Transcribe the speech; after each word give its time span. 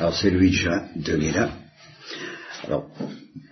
Alors 0.00 0.16
c'est 0.16 0.30
Louis 0.30 0.48
de 0.48 0.56
Juin 0.56 0.86
de 0.96 1.14
Lila. 1.14 1.50
Alors, 2.66 2.86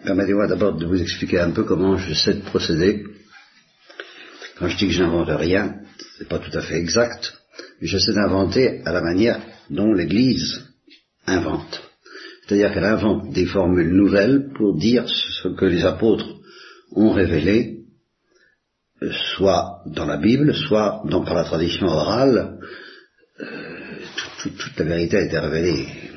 permettez-moi 0.03 0.47
d'abord 0.47 0.79
de 0.79 0.87
vous 0.87 0.99
expliquer 0.99 1.41
un 1.41 1.51
peu 1.51 1.65
comment 1.65 1.99
je 1.99 2.15
sais 2.15 2.33
de 2.33 2.41
procéder. 2.41 3.05
Quand 4.59 4.69
je 4.69 4.79
dis 4.79 4.87
que 4.87 4.95
je 4.95 5.03
n'invente 5.03 5.29
rien, 5.29 5.81
c'est 6.17 6.27
pas 6.27 6.39
tout 6.39 6.57
à 6.57 6.63
fait 6.63 6.79
exact. 6.79 7.35
J'essaie 7.83 8.15
d'inventer 8.15 8.81
à 8.87 8.93
la 8.93 9.03
manière 9.03 9.43
dont 9.69 9.93
l'Église 9.93 10.65
invente. 11.27 11.83
C'est-à-dire 12.47 12.73
qu'elle 12.73 12.85
invente 12.85 13.31
des 13.35 13.45
formules 13.45 13.95
nouvelles 13.95 14.49
pour 14.57 14.79
dire 14.79 15.07
ce 15.07 15.49
que 15.49 15.67
les 15.67 15.85
apôtres 15.85 16.35
ont 16.93 17.13
révélé, 17.13 17.81
soit 19.37 19.83
dans 19.85 20.07
la 20.07 20.17
Bible, 20.17 20.55
soit 20.55 21.03
par 21.11 21.35
la 21.35 21.45
tradition 21.45 21.89
orale. 21.89 22.59
Euh, 23.39 23.45
toute 24.43 24.79
la 24.79 24.85
vérité 24.87 25.19
a 25.19 25.23
été 25.27 25.39
révélée 25.39 26.08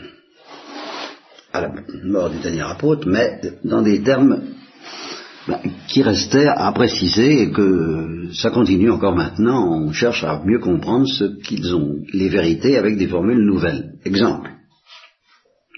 à 1.54 1.62
la 1.62 1.74
mort 2.04 2.30
du 2.30 2.40
dernier 2.40 2.62
apôtre, 2.62 3.08
mais 3.08 3.42
dans 3.64 3.82
des 3.82 4.02
termes 4.02 4.42
ben, 5.48 5.60
qui 5.88 6.04
restaient 6.04 6.48
à 6.48 6.72
préciser 6.72 7.42
et 7.42 7.52
que 7.52 8.30
ça 8.34 8.52
continue 8.52 8.92
encore 8.92 9.16
maintenant. 9.16 9.76
On 9.76 9.92
cherche 9.92 10.24
à 10.24 10.42
mieux 10.46 10.60
comprendre 10.60 11.08
ce 11.08 11.42
qu'ils 11.42 11.74
ont, 11.76 11.98
les 12.14 12.30
vérités 12.30 12.78
avec 12.78 12.98
des 12.98 13.08
formules 13.08 13.44
nouvelles. 13.44 13.94
Exemple. 14.06 14.52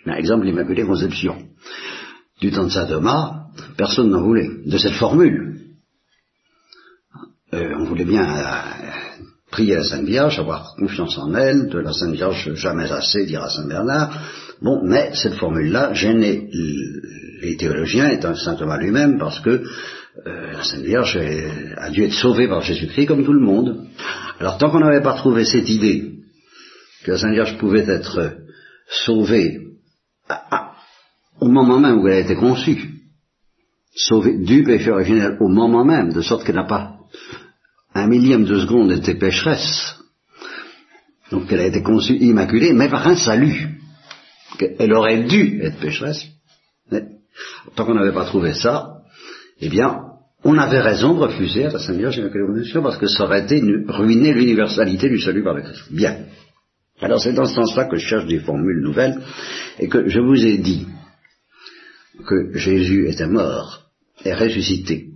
Ben, 0.05 0.15
exemple, 0.15 0.45
l'Immaculée 0.45 0.83
Conception. 0.83 1.37
Du 2.41 2.51
temps 2.51 2.65
de 2.65 2.69
Saint 2.69 2.87
Thomas, 2.87 3.45
personne 3.77 4.09
n'en 4.09 4.21
voulait, 4.21 4.49
de 4.65 4.77
cette 4.77 4.93
formule. 4.93 5.61
Euh, 7.53 7.75
on 7.79 7.85
voulait 7.85 8.05
bien 8.05 8.23
euh, 8.23 8.91
prier 9.49 9.75
la 9.75 9.83
Sainte 9.83 10.05
Vierge, 10.05 10.39
avoir 10.39 10.75
confiance 10.75 11.17
en 11.17 11.33
elle, 11.35 11.69
de 11.69 11.79
la 11.79 11.93
Sainte 11.93 12.15
Vierge 12.15 12.53
jamais 12.55 12.91
assez, 12.91 13.25
dira 13.25 13.49
Saint 13.49 13.67
Bernard. 13.67 14.19
Bon, 14.61 14.81
mais 14.83 15.11
cette 15.13 15.35
formule-là 15.35 15.93
gênait 15.93 16.49
les 17.41 17.57
théologiens 17.57 18.09
et 18.09 18.21
Saint 18.21 18.55
Thomas 18.55 18.77
lui-même 18.77 19.17
parce 19.17 19.39
que 19.41 19.63
euh, 20.25 20.51
la 20.53 20.63
Sainte 20.63 20.83
Vierge 20.83 21.17
a 21.77 21.89
dû 21.89 22.03
être 22.03 22.13
sauvée 22.13 22.47
par 22.47 22.61
Jésus-Christ 22.61 23.07
comme 23.07 23.25
tout 23.25 23.33
le 23.33 23.45
monde. 23.45 23.87
Alors 24.39 24.57
tant 24.57 24.69
qu'on 24.69 24.79
n'avait 24.79 25.01
pas 25.01 25.15
trouvé 25.15 25.43
cette 25.43 25.69
idée 25.69 26.11
que 27.03 27.11
la 27.11 27.17
Sainte 27.17 27.33
Vierge 27.33 27.57
pouvait 27.57 27.87
être 27.87 28.37
sauvée 28.87 29.59
au 31.39 31.47
moment 31.47 31.79
même 31.79 31.99
où 31.99 32.07
elle 32.07 32.13
a 32.13 32.19
été 32.19 32.35
conçue, 32.35 33.01
sauvée 33.95 34.37
du 34.37 34.63
péché 34.63 34.91
originel 34.91 35.37
au 35.41 35.49
moment 35.49 35.83
même, 35.83 36.13
de 36.13 36.21
sorte 36.21 36.45
qu'elle 36.45 36.55
n'a 36.55 36.63
pas 36.63 36.93
un 37.95 38.07
millième 38.07 38.45
de 38.45 38.59
seconde 38.59 38.91
était 38.91 39.15
pécheresse, 39.15 39.95
donc 41.31 41.51
elle 41.51 41.59
a 41.59 41.67
été 41.67 41.81
conçue 41.81 42.15
immaculée, 42.15 42.73
mais 42.73 42.89
par 42.89 43.07
un 43.07 43.15
salut. 43.15 43.79
Elle 44.79 44.93
aurait 44.93 45.23
dû 45.23 45.61
être 45.63 45.79
pécheresse. 45.79 46.25
Mais, 46.91 47.03
tant 47.75 47.85
qu'on 47.85 47.95
n'avait 47.95 48.13
pas 48.13 48.25
trouvé 48.25 48.53
ça, 48.53 49.01
eh 49.59 49.69
bien, 49.69 50.01
on 50.43 50.57
avait 50.57 50.81
raison 50.81 51.13
de 51.15 51.21
refuser 51.21 51.65
à 51.65 51.71
la 51.71 51.79
Sainte 51.79 51.97
Vierge 51.97 52.17
Immaculée 52.17 52.69
parce 52.81 52.97
que 52.97 53.07
ça 53.07 53.23
aurait 53.23 53.43
été 53.43 53.61
ruiner 53.87 54.33
l'universalité 54.33 55.09
du 55.09 55.19
salut 55.19 55.43
par 55.43 55.53
le 55.53 55.61
Christ. 55.61 55.91
Bien. 55.91 56.17
Alors 57.01 57.21
c'est 57.21 57.33
dans 57.33 57.45
ce 57.45 57.55
sens-là 57.55 57.85
que 57.85 57.97
je 57.97 58.05
cherche 58.05 58.25
des 58.27 58.39
formules 58.39 58.81
nouvelles 58.81 59.19
et 59.79 59.87
que 59.87 60.07
je 60.07 60.19
vous 60.19 60.45
ai 60.45 60.57
dit 60.57 60.87
que 62.25 62.57
Jésus 62.57 63.09
était 63.09 63.27
mort 63.27 63.89
et 64.23 64.33
ressuscité 64.33 65.07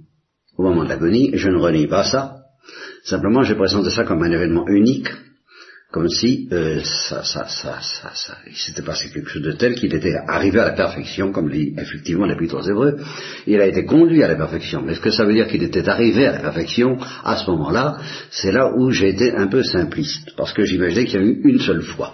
au 0.58 0.64
moment 0.64 0.84
de 0.84 0.90
l'agonie, 0.90 1.30
et 1.34 1.38
je 1.38 1.50
ne 1.50 1.60
renie 1.60 1.86
pas 1.86 2.04
ça, 2.04 2.38
Simplement, 3.08 3.42
j'ai 3.42 3.56
présenté 3.56 3.90
ça 3.90 4.04
comme 4.04 4.22
un 4.22 4.32
événement 4.32 4.68
unique, 4.68 5.08
comme 5.92 6.10
si 6.10 6.50
euh, 6.52 6.82
ça, 6.84 7.24
ça, 7.24 7.48
ça, 7.48 7.80
ça, 7.82 8.12
ça, 8.14 8.38
il 8.46 8.56
s'était 8.56 8.82
passé 8.82 9.10
quelque 9.10 9.30
chose 9.30 9.42
de 9.42 9.54
tel 9.54 9.76
qu'il 9.76 9.94
était 9.94 10.16
arrivé 10.28 10.60
à 10.60 10.66
la 10.66 10.74
perfection, 10.74 11.32
comme 11.32 11.50
dit 11.50 11.74
effectivement 11.78 12.26
l'Épître 12.26 12.56
aux 12.56 12.62
Hébreux. 12.62 12.98
Il 13.46 13.62
a 13.62 13.68
été 13.68 13.86
conduit 13.86 14.22
à 14.22 14.28
la 14.28 14.36
perfection. 14.36 14.82
Mais 14.84 14.92
est-ce 14.92 15.00
que 15.00 15.12
ça 15.12 15.24
veut 15.24 15.34
dire 15.34 15.48
qu'il 15.48 15.64
était 15.64 15.88
arrivé 15.88 16.28
à 16.28 16.34
la 16.34 16.40
perfection 16.40 16.98
à 17.24 17.38
ce 17.38 17.50
moment-là 17.52 18.00
C'est 18.32 18.52
là 18.52 18.70
où 18.76 18.92
j'ai 18.92 19.10
été 19.10 19.32
un 19.34 19.48
peu 19.48 19.64
simpliste, 19.64 20.36
parce 20.36 20.52
que 20.52 20.66
j'imaginais 20.66 21.06
qu'il 21.06 21.22
y 21.22 21.24
a 21.24 21.26
eu 21.26 21.42
une 21.46 21.60
seule 21.60 21.84
fois. 21.84 22.14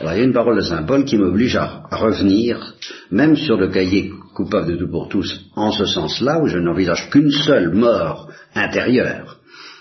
Alors 0.00 0.12
il 0.12 0.18
y 0.18 0.22
a 0.22 0.24
une 0.24 0.34
parole 0.34 0.56
de 0.56 0.62
Saint 0.62 0.82
Paul 0.82 1.04
qui 1.04 1.16
m'oblige 1.16 1.56
à, 1.56 1.84
revenir, 1.90 2.74
même 3.10 3.36
sur 3.36 3.56
le 3.56 3.68
cahier 3.68 4.12
coupable 4.34 4.72
de 4.72 4.76
tout 4.76 4.90
pour 4.90 5.08
tous, 5.08 5.46
en 5.56 5.72
ce 5.72 5.86
sens-là, 5.86 6.40
où 6.42 6.46
je 6.46 6.58
n'envisage 6.58 7.08
qu'une 7.10 7.30
seule 7.30 7.72
mort 7.72 8.30
intérieure 8.54 9.38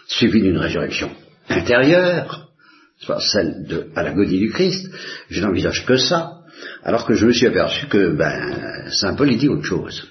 suivi 0.08 0.42
d'une 0.42 0.58
résurrection 0.58 1.10
intérieure, 1.50 2.47
soit 3.00 3.20
celle 3.20 3.66
de, 3.66 3.88
à 3.96 4.04
l'agonie 4.04 4.40
du 4.40 4.50
Christ, 4.50 4.90
je 5.30 5.42
n'envisage 5.42 5.86
que 5.86 5.98
ça, 5.98 6.42
alors 6.84 7.06
que 7.06 7.14
je 7.14 7.26
me 7.26 7.32
suis 7.32 7.48
aperçu 7.48 7.88
que 7.88 8.16
ben, 8.16 8.90
Saint 8.92 9.16
Paul 9.16 9.32
il 9.32 9.38
dit 9.38 9.50
autre 9.50 9.64
chose. 9.64 10.08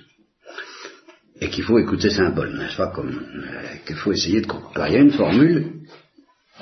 Et 1.41 1.51
qu'il 1.51 1.65
faut 1.65 1.79
écouter 1.79 2.11
Saint 2.11 2.31
Paul, 2.31 2.57
n'est-ce 2.57 2.77
pas, 2.77 2.89
comme 2.89 3.11
euh, 3.11 3.77
qu'il 3.87 3.97
faut 3.97 4.13
essayer 4.13 4.41
de 4.41 4.47
comprendre. 4.47 4.87
Il 4.89 4.95
y 4.95 4.97
a 4.97 5.01
une 5.01 5.13
formule 5.13 5.73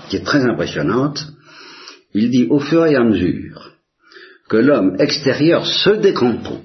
qui 0.09 0.17
est 0.17 0.25
très 0.25 0.43
impressionnante. 0.43 1.25
Il 2.13 2.31
dit 2.31 2.47
au 2.51 2.59
fur 2.59 2.85
et 2.87 2.97
à 2.97 3.05
mesure 3.05 3.73
que 4.49 4.57
l'homme 4.57 4.97
extérieur 4.99 5.67
se 5.67 5.91
décompose, 5.91 6.61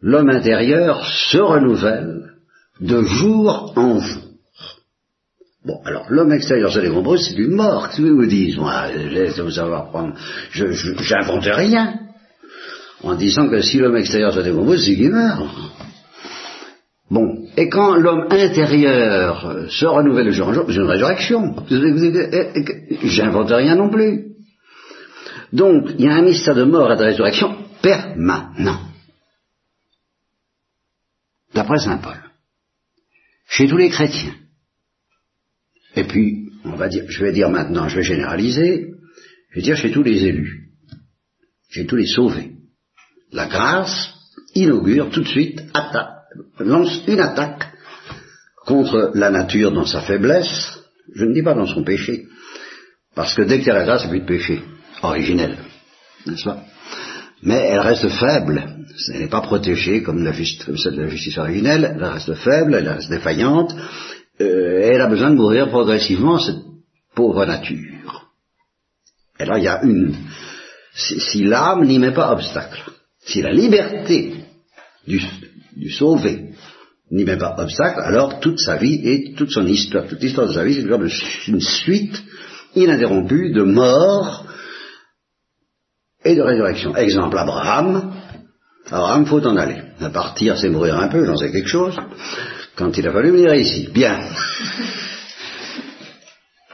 l'homme 0.00 0.30
intérieur 0.30 1.04
se 1.06 1.38
renouvelle 1.38 2.34
de 2.80 3.02
jour 3.02 3.72
en 3.76 3.98
jour. 3.98 4.33
Bon, 5.64 5.80
alors 5.84 6.06
l'homme 6.10 6.32
extérieur 6.32 6.70
se 6.70 6.80
décompose, 6.80 7.26
c'est 7.26 7.38
une 7.38 7.54
mort. 7.54 7.88
Qu'est-ce 7.88 8.02
que 8.02 8.08
vous 8.08 8.26
dites 8.26 8.58
Moi, 8.58 8.88
laisse 8.92 9.38
vous 9.38 9.50
savoir 9.50 9.88
prendre. 9.88 10.14
Je, 10.50 10.72
j'invente 10.72 11.44
rien. 11.44 12.00
En 13.02 13.14
disant 13.14 13.48
que 13.48 13.60
si 13.60 13.78
l'homme 13.78 13.96
extérieur 13.96 14.32
se 14.32 14.40
décompose, 14.40 14.84
c'est 14.84 14.94
qu'il 14.94 15.10
meurt. 15.10 15.42
Bon, 17.10 17.46
et 17.56 17.68
quand 17.68 17.96
l'homme 17.96 18.26
intérieur 18.30 19.66
se 19.68 19.86
renouvelle 19.86 20.26
de 20.26 20.30
jour 20.32 20.48
en 20.48 20.54
jour, 20.54 20.64
c'est 20.66 20.74
une 20.74 20.88
résurrection. 20.88 21.54
J'invente 23.04 23.50
rien 23.50 23.76
non 23.76 23.90
plus. 23.90 24.32
Donc, 25.52 25.90
il 25.98 26.04
y 26.04 26.08
a 26.08 26.14
un 26.14 26.22
mystère 26.22 26.54
de 26.54 26.64
mort 26.64 26.92
et 26.92 26.96
de 26.96 27.04
résurrection 27.04 27.56
permanent. 27.80 28.80
D'après 31.54 31.78
Saint 31.78 31.98
Paul 31.98 32.16
chez 33.46 33.68
tous 33.68 33.76
les 33.76 33.90
chrétiens. 33.90 34.34
Et 35.96 36.04
puis, 36.04 36.50
on 36.64 36.76
va 36.76 36.88
dire, 36.88 37.04
je 37.08 37.24
vais 37.24 37.32
dire 37.32 37.50
maintenant, 37.50 37.88
je 37.88 37.96
vais 37.96 38.02
généraliser, 38.02 38.88
je 39.50 39.56
vais 39.56 39.62
dire 39.62 39.76
chez 39.76 39.90
tous 39.90 40.02
les 40.02 40.24
élus, 40.24 40.70
chez 41.70 41.86
tous 41.86 41.96
les 41.96 42.06
sauvés. 42.06 42.52
La 43.32 43.46
grâce 43.46 44.12
inaugure 44.54 45.10
tout 45.10 45.22
de 45.22 45.28
suite, 45.28 45.62
lance 46.58 47.02
une 47.06 47.20
attaque 47.20 47.68
contre 48.66 49.12
la 49.14 49.30
nature 49.30 49.72
dans 49.72 49.86
sa 49.86 50.00
faiblesse, 50.00 50.80
je 51.14 51.24
ne 51.24 51.34
dis 51.34 51.42
pas 51.42 51.54
dans 51.54 51.66
son 51.66 51.84
péché, 51.84 52.26
parce 53.14 53.34
que 53.34 53.42
dès 53.42 53.58
qu'il 53.58 53.68
y 53.68 53.70
a 53.70 53.74
la 53.74 53.84
grâce, 53.84 54.02
il 54.04 54.10
n'y 54.10 54.20
a 54.20 54.24
plus 54.24 54.36
de 54.36 54.38
péché 54.38 54.62
originel, 55.02 55.58
n'est-ce 56.26 56.44
pas? 56.44 56.64
Mais 57.42 57.56
elle 57.56 57.80
reste 57.80 58.08
faible, 58.08 58.64
elle 59.12 59.20
n'est 59.20 59.28
pas 59.28 59.42
protégée 59.42 60.02
comme, 60.02 60.24
la 60.24 60.32
celle 60.32 60.96
de 60.96 61.02
la 61.02 61.08
justice 61.08 61.36
originelle, 61.36 61.94
elle 61.94 62.04
reste 62.04 62.34
faible, 62.34 62.74
elle 62.74 62.88
reste 62.88 63.10
défaillante, 63.10 63.74
euh, 64.40 64.80
elle 64.82 65.00
a 65.00 65.08
besoin 65.08 65.30
de 65.30 65.36
mourir 65.36 65.68
progressivement, 65.68 66.38
cette 66.38 66.62
pauvre 67.14 67.44
nature. 67.46 68.28
Et 69.38 69.44
là, 69.44 69.58
il 69.58 69.64
y 69.64 69.68
a 69.68 69.82
une... 69.82 70.14
Si, 70.94 71.42
l'âme 71.42 71.84
n'y 71.86 71.98
met 71.98 72.12
pas 72.12 72.32
obstacle, 72.32 72.84
si 73.18 73.42
la 73.42 73.52
liberté 73.52 74.44
du, 75.06 75.20
du 75.76 75.90
sauvé 75.90 76.50
n'y 77.10 77.24
met 77.24 77.36
pas 77.36 77.56
obstacle, 77.58 78.00
alors 78.00 78.38
toute 78.38 78.60
sa 78.60 78.76
vie 78.76 79.00
et 79.02 79.34
toute 79.34 79.50
son 79.50 79.66
histoire, 79.66 80.06
toute 80.06 80.22
l'histoire 80.22 80.46
de 80.46 80.52
sa 80.52 80.64
vie, 80.64 80.74
c'est 80.74 81.50
une 81.50 81.60
suite 81.60 82.22
ininterrompue 82.76 83.50
de 83.52 83.62
mort 83.62 84.46
et 86.24 86.36
de 86.36 86.42
résurrection. 86.42 86.94
Exemple, 86.96 87.38
Abraham, 87.38 88.14
il 88.86 89.26
faut 89.26 89.44
en 89.44 89.56
aller. 89.56 89.82
Partir, 90.12 90.56
c'est 90.56 90.68
mourir 90.68 90.98
un 90.98 91.08
peu, 91.08 91.24
j'en 91.24 91.36
sais 91.36 91.50
quelque 91.50 91.68
chose. 91.68 91.96
Quand 92.76 92.96
il 92.96 93.06
a 93.06 93.12
fallu 93.12 93.30
venir 93.30 93.54
ici. 93.54 93.88
Bien. 93.92 94.20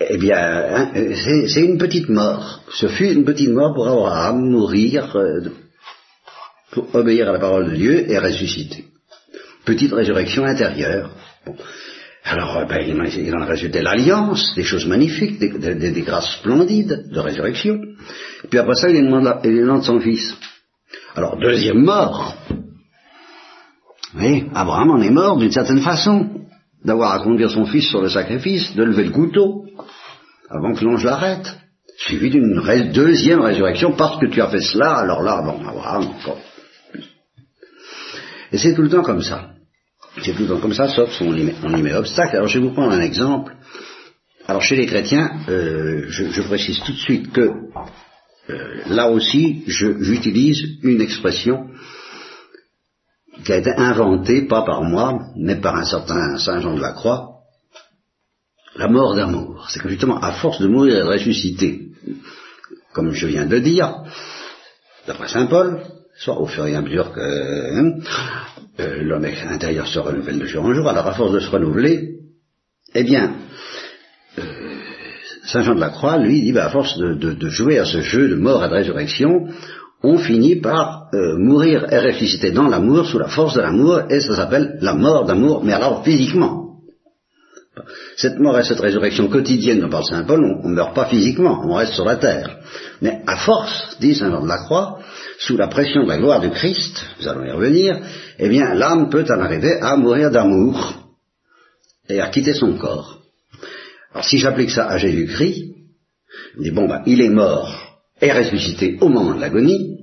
Eh 0.01 0.17
bien, 0.17 0.39
hein, 0.39 0.91
c'est 1.47 1.63
une 1.63 1.77
petite 1.77 2.09
mort. 2.09 2.63
Ce 2.73 2.89
fut 2.89 3.13
une 3.13 3.25
petite 3.25 3.51
mort 3.51 3.75
pour 3.75 3.87
Abraham, 3.87 4.51
mourir, 4.51 5.15
euh, 5.15 5.51
pour 6.71 6.95
obéir 6.95 7.29
à 7.29 7.33
la 7.33 7.39
parole 7.39 7.71
de 7.71 7.77
Dieu 7.77 8.11
et 8.11 8.19
ressusciter. 8.19 8.87
Petite 9.67 9.93
résurrection 9.93 10.45
intérieure. 10.45 11.11
Alors, 12.25 12.57
euh, 12.57 12.65
ben, 12.65 12.81
il 12.81 13.35
en 13.35 13.43
a 13.43 13.47
résulté 13.47 13.83
l'alliance, 13.83 14.55
des 14.55 14.65
choses 14.65 14.87
magnifiques, 14.87 15.39
des, 15.39 16.03
grâces 16.03 16.39
splendides 16.39 17.11
de 17.13 17.19
résurrection. 17.19 17.79
Puis 18.49 18.59
après 18.59 18.77
ça, 18.77 18.89
il 18.89 19.05
demande, 19.05 19.31
il 19.45 19.57
demande 19.61 19.85
son 19.85 20.01
fils. 20.01 20.35
Alors, 21.15 21.39
deuxième 21.39 21.83
mort. 21.83 22.37
Oui, 24.15 24.47
Abraham 24.55 24.91
en 24.91 25.01
est 25.01 25.11
mort 25.11 25.37
d'une 25.37 25.53
certaine 25.53 25.81
façon, 25.81 26.29
d'avoir 26.85 27.13
à 27.13 27.23
conduire 27.23 27.51
son 27.51 27.67
fils 27.67 27.89
sur 27.89 28.01
le 28.01 28.09
sacrifice, 28.09 28.75
de 28.75 28.83
lever 28.83 29.05
le 29.05 29.11
couteau, 29.11 29.67
avant 30.49 30.75
que 30.75 30.85
l'ange 30.85 31.05
l'arrête. 31.05 31.57
suivi 31.97 32.31
d'une 32.31 32.61
deuxième 32.93 33.41
résurrection, 33.41 33.93
parce 33.93 34.19
que 34.19 34.27
tu 34.27 34.41
as 34.41 34.49
fait 34.49 34.63
cela, 34.63 34.95
alors 34.95 35.23
là, 35.23 35.43
bon, 35.43 35.65
Abraham, 35.67 36.09
encore. 36.09 36.41
Et 38.53 38.59
c'est 38.59 38.75
tout 38.75 38.83
le 38.83 38.89
temps 38.89 39.03
comme 39.03 39.23
ça. 39.23 39.51
C'est 40.23 40.33
tout 40.33 40.43
le 40.43 40.49
temps 40.49 40.61
comme 40.61 40.75
ça, 40.75 40.89
sauf 40.89 41.13
si 41.13 41.23
on 41.23 41.35
y 41.35 41.45
met, 41.45 41.55
on 41.63 41.77
y 41.77 41.83
met 41.83 41.95
obstacle. 41.95 42.37
Alors 42.37 42.49
je 42.49 42.59
vais 42.59 42.67
vous 42.67 42.73
prendre 42.73 42.93
un 42.93 43.01
exemple. 43.01 43.55
Alors 44.49 44.63
chez 44.63 44.75
les 44.75 44.87
chrétiens, 44.87 45.31
euh, 45.49 46.07
je, 46.09 46.43
précise 46.43 46.81
tout 46.81 46.93
de 46.93 46.99
suite 46.99 47.33
que 47.33 47.53
euh, 48.51 48.83
là 48.89 49.09
aussi, 49.11 49.63
j'utilise 49.69 50.79
une 50.83 51.01
expression 51.01 51.69
qui 53.45 53.53
a 53.53 53.57
été 53.57 53.71
inventée, 53.71 54.43
pas 54.43 54.63
par 54.63 54.83
moi, 54.83 55.19
mais 55.37 55.57
par 55.57 55.77
un 55.77 55.85
certain 55.85 56.39
Saint 56.39 56.61
Jean 56.61 56.75
de 56.75 56.81
la 56.81 56.93
Croix, 56.93 57.41
la 58.77 58.89
mort 58.89 59.15
d'amour. 59.15 59.67
C'est 59.71 59.81
que 59.81 59.89
justement, 59.89 60.19
à 60.19 60.33
force 60.33 60.61
de 60.61 60.69
mourir 60.69 60.97
et 60.97 61.01
de 61.01 61.07
ressusciter, 61.07 61.89
comme 62.93 63.13
je 63.13 63.27
viens 63.27 63.47
de 63.47 63.59
dire, 63.59 64.03
d'après 65.07 65.29
Saint 65.29 65.47
Paul, 65.47 65.83
soit 66.17 66.39
au 66.39 66.47
fur 66.47 66.67
et 66.67 66.75
à 66.75 66.83
mesure 66.83 67.13
que 67.13 67.21
hein, 67.21 68.01
euh, 68.81 69.03
l'homme 69.03 69.27
intérieur 69.49 69.87
se 69.87 69.99
renouvelle 69.99 70.39
de 70.39 70.47
jour 70.47 70.65
en 70.65 70.75
jour, 70.75 70.89
alors 70.89 71.07
à 71.07 71.15
force 71.15 71.33
de 71.33 71.41
se 71.41 71.51
renouveler, 71.51 72.19
eh 72.95 73.05
bien, 73.05 73.35
euh, 74.39 74.43
Saint 75.45 75.63
Jean 75.63 75.75
de 75.75 75.81
la 75.81 75.91
Croix, 75.91 76.19
lui, 76.19 76.43
dit, 76.43 76.53
bah, 76.53 76.67
à 76.67 76.71
force 76.71 76.97
de, 76.99 77.49
jouer 77.49 77.79
à 77.79 77.85
ce 77.85 78.01
jeu 78.01 78.29
de 78.29 78.37
mort 78.37 78.65
et 78.65 78.69
de 78.69 78.75
résurrection, 78.75 79.49
on 80.03 80.19
finit 80.19 80.57
par 80.57 81.09
euh, 81.13 81.37
mourir 81.37 81.93
et 81.93 81.99
ressusciter 81.99 82.53
dans 82.53 82.69
l'amour, 82.69 83.07
sous 83.07 83.19
la 83.19 83.29
force 83.29 83.55
de 83.55 83.61
l'amour, 83.61 84.03
et 84.11 84.21
ça 84.21 84.35
s'appelle 84.35 84.79
la 84.81 84.95
mort 84.95 85.27
d'amour, 85.27 85.63
mais 85.65 85.73
alors 85.73 86.03
physiquement. 86.05 86.61
Cette 88.17 88.39
mort 88.39 88.59
et 88.59 88.65
cette 88.65 88.81
résurrection 88.81 89.29
quotidienne 89.29 89.81
dont 89.81 89.89
parle 89.89 90.05
Saint 90.05 90.25
Paul, 90.25 90.45
on 90.63 90.69
ne 90.69 90.75
meurt 90.75 90.95
pas 90.95 91.07
physiquement, 91.07 91.63
on 91.67 91.75
reste 91.75 91.93
sur 91.93 92.05
la 92.05 92.17
terre. 92.17 92.59
Mais 93.01 93.23
à 93.27 93.37
force, 93.37 93.97
dit 94.01 94.15
Saint 94.15 94.31
Jean 94.31 94.43
de 94.43 94.49
la 94.49 94.59
Croix, 94.59 94.99
sous 95.39 95.57
la 95.57 95.69
pression 95.69 96.03
de 96.03 96.09
la 96.09 96.19
gloire 96.19 96.41
du 96.41 96.51
Christ, 96.51 97.03
nous 97.21 97.29
allons 97.29 97.45
y 97.45 97.51
revenir, 97.51 97.99
eh 98.39 98.49
bien 98.49 98.75
l'âme 98.75 99.09
peut 99.09 99.25
en 99.29 99.41
arriver 99.41 99.79
à 99.81 99.97
mourir 99.97 100.31
d'amour 100.31 100.95
et 102.09 102.21
à 102.21 102.29
quitter 102.29 102.55
son 102.55 102.77
corps. 102.77 103.19
Alors 104.13 104.25
si 104.25 104.39
j'applique 104.39 104.71
ça 104.71 104.89
à 104.89 104.99
Jésus-Christ, 104.99 105.75
je 106.57 106.63
dis 106.63 106.71
bon 106.71 106.89
ben 106.89 107.03
il 107.07 107.21
est 107.21 107.31
mort 107.31 107.90
et 108.21 108.33
ressuscité 108.33 108.99
au 109.01 109.09
moment 109.09 109.35
de 109.35 109.41
l'agonie, 109.41 109.97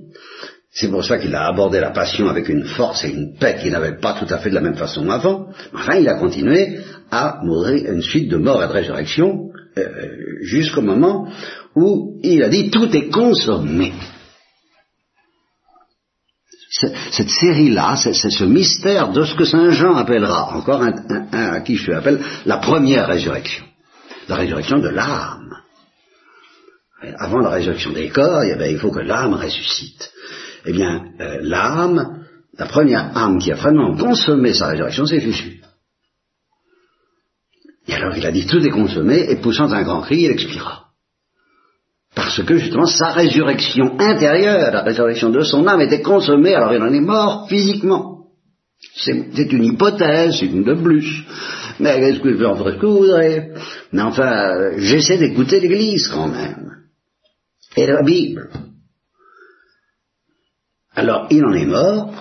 c'est 0.70 0.90
pour 0.90 1.04
ça 1.04 1.18
qu'il 1.18 1.34
a 1.34 1.46
abordé 1.46 1.80
la 1.80 1.90
passion 1.90 2.28
avec 2.28 2.48
une 2.48 2.64
force 2.64 3.04
et 3.04 3.10
une 3.10 3.36
paix 3.38 3.56
qu'il 3.60 3.72
n'avait 3.72 3.98
pas 3.98 4.14
tout 4.14 4.32
à 4.32 4.38
fait 4.38 4.50
de 4.50 4.54
la 4.54 4.60
même 4.60 4.76
façon 4.76 5.08
avant. 5.08 5.48
Enfin, 5.74 5.96
il 5.96 6.08
a 6.08 6.14
continué 6.14 6.78
à 7.10 7.40
mourir 7.42 7.90
une 7.90 8.02
suite 8.02 8.30
de 8.30 8.36
mort 8.36 8.62
et 8.62 8.68
de 8.68 8.72
résurrection 8.72 9.48
euh, 9.76 9.88
jusqu'au 10.42 10.82
moment 10.82 11.28
où 11.74 12.20
il 12.22 12.42
a 12.42 12.48
dit 12.48 12.70
tout 12.70 12.94
est 12.94 13.08
consommé. 13.08 13.92
Cette 17.10 17.30
série-là, 17.30 17.96
c'est 17.96 18.12
ce 18.12 18.44
mystère 18.44 19.10
de 19.10 19.24
ce 19.24 19.34
que 19.34 19.44
Saint 19.44 19.70
Jean 19.70 19.96
appellera, 19.96 20.54
encore 20.54 20.82
à 21.32 21.60
qui 21.60 21.76
je 21.76 21.92
appelle 21.92 22.20
la 22.44 22.58
première 22.58 23.08
résurrection, 23.08 23.64
la 24.28 24.36
résurrection 24.36 24.78
de 24.78 24.88
l'âme. 24.88 25.57
Avant 27.18 27.38
la 27.38 27.50
résurrection 27.50 27.92
des 27.92 28.08
corps, 28.08 28.42
il 28.44 28.78
faut 28.78 28.90
que 28.90 29.00
l'âme 29.00 29.34
ressuscite. 29.34 30.10
Eh 30.66 30.72
bien, 30.72 31.04
euh, 31.20 31.38
l'âme, 31.42 32.24
la 32.58 32.66
première 32.66 33.16
âme 33.16 33.38
qui 33.38 33.52
a 33.52 33.56
vraiment 33.56 33.96
consommé 33.96 34.52
sa 34.52 34.68
résurrection, 34.68 35.06
c'est 35.06 35.20
Jésus. 35.20 35.60
Et 37.86 37.94
alors 37.94 38.16
il 38.16 38.26
a 38.26 38.32
dit 38.32 38.46
tout 38.46 38.58
est 38.58 38.70
consommé, 38.70 39.30
et 39.30 39.36
poussant 39.36 39.72
un 39.72 39.82
grand 39.82 40.02
cri, 40.02 40.22
il 40.22 40.30
expira. 40.30 40.86
Parce 42.14 42.42
que 42.42 42.56
justement 42.56 42.86
sa 42.86 43.12
résurrection 43.12 43.98
intérieure, 44.00 44.72
la 44.72 44.82
résurrection 44.82 45.30
de 45.30 45.40
son 45.42 45.66
âme 45.66 45.80
était 45.80 46.02
consommée, 46.02 46.54
alors 46.54 46.74
il 46.74 46.82
en 46.82 46.92
est 46.92 47.00
mort 47.00 47.48
physiquement. 47.48 48.26
C'est 48.94 49.52
une 49.52 49.64
hypothèse, 49.64 50.36
c'est 50.38 50.46
une 50.46 50.64
de 50.64 50.74
plus. 50.74 51.24
Mais 51.80 52.00
qu'est-ce 52.00 52.20
que 52.20 52.86
vous 52.86 52.98
voudrez? 52.98 53.50
Mais 53.92 54.02
enfin, 54.02 54.56
euh, 54.56 54.74
j'essaie 54.78 55.18
d'écouter 55.18 55.60
l'Église 55.60 56.08
quand 56.08 56.28
même. 56.28 56.77
Et 57.78 57.86
la 57.86 58.02
Bible. 58.02 58.50
Alors, 60.96 61.28
il 61.30 61.44
en 61.44 61.52
est 61.52 61.64
mort, 61.64 62.12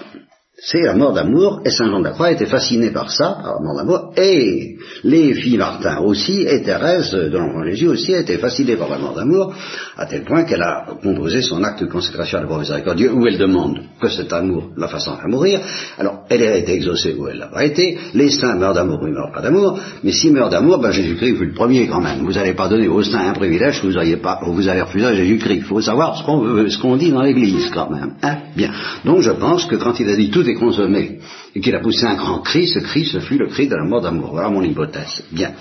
c'est 0.59 0.81
la 0.81 0.95
mort 0.95 1.13
d'amour, 1.13 1.61
et 1.65 1.69
Saint 1.69 1.85
Jean 1.85 1.99
de 1.99 2.05
la 2.05 2.11
Croix 2.11 2.31
était 2.31 2.47
fasciné 2.47 2.89
par 2.89 3.11
ça, 3.11 3.37
par 3.43 3.53
la 3.53 3.61
mort 3.61 3.75
d'amour, 3.77 4.13
et 4.17 4.75
les 5.03 5.35
filles 5.35 5.57
Martin 5.57 5.99
aussi, 5.99 6.41
et 6.47 6.63
Thérèse 6.63 7.11
de 7.11 7.37
l'Enfant 7.37 7.63
Jésus 7.63 7.87
aussi, 7.87 8.13
étaient 8.13 8.39
fascinées 8.39 8.75
par 8.75 8.89
la 8.89 8.97
mort 8.97 9.13
d'amour, 9.13 9.53
à 9.95 10.07
tel 10.07 10.23
point 10.23 10.45
qu'elle 10.45 10.63
a 10.63 10.87
composé 11.03 11.43
son 11.43 11.63
acte 11.63 11.83
de 11.83 11.87
consécration 11.87 12.39
à 12.39 12.41
la 12.41 12.57
miséricordieux, 12.57 13.13
où 13.13 13.27
elle 13.27 13.37
demande 13.37 13.81
que 14.01 14.09
cet 14.09 14.33
amour 14.33 14.71
la 14.75 14.87
fasse 14.87 15.07
enfin 15.07 15.27
mourir. 15.27 15.59
Alors, 15.99 16.25
elle 16.27 16.41
a 16.41 16.57
été 16.57 16.73
exaucée 16.73 17.15
où 17.15 17.27
elle 17.27 17.37
l'a 17.37 17.47
pas 17.47 17.63
été, 17.63 17.95
les 18.15 18.31
saints 18.31 18.55
meurent 18.55 18.73
d'amour 18.73 18.99
ou 19.03 19.07
ils 19.07 19.13
meurent 19.13 19.31
pas 19.31 19.41
d'amour, 19.41 19.79
mais 20.03 20.11
s'ils 20.11 20.33
meurent 20.33 20.49
d'amour, 20.49 20.79
ben 20.79 20.89
Jésus-Christ 20.89 21.35
fut 21.35 21.45
le 21.45 21.53
premier 21.53 21.87
quand 21.87 22.01
même. 22.01 22.25
Vous 22.25 22.33
n'allez 22.33 22.55
pas 22.55 22.67
donner 22.67 22.87
aux 22.87 23.03
saints 23.03 23.29
un 23.29 23.33
privilège 23.33 23.79
que 23.79 23.87
vous 23.87 23.93
n'auriez 23.93 24.17
pas, 24.17 24.39
vous 24.43 24.67
avez 24.67 24.81
refusé 24.81 25.05
à 25.05 25.13
Jésus-Christ. 25.13 25.57
Il 25.57 25.63
faut 25.65 25.81
savoir 25.81 26.17
ce 26.17 26.81
qu'on 26.81 26.95
dit 26.95 27.11
dans 27.11 27.21
l'Église 27.21 27.69
quand 27.71 27.91
même. 27.91 28.15
Hein 28.23 28.37
Bien. 28.55 28.71
Donc 29.05 29.21
je 29.21 29.31
pense 29.31 29.65
que 29.65 29.75
quand 29.75 29.99
il 29.99 30.09
a 30.09 30.15
dit 30.15 30.31
tout 30.31 30.46
consommé, 30.55 31.19
et 31.55 31.59
qu'il 31.59 31.75
a 31.75 31.79
poussé 31.79 32.05
un 32.05 32.15
grand 32.15 32.39
cri, 32.41 32.67
ce 32.67 32.79
cri, 32.79 33.05
ce 33.05 33.19
fut 33.19 33.37
le 33.37 33.47
cri 33.47 33.67
de 33.67 33.75
la 33.75 33.83
mort 33.83 34.01
d'amour. 34.01 34.31
Voilà 34.31 34.49
mon 34.49 34.61
hypothèse. 34.61 35.23
Bien. 35.31 35.53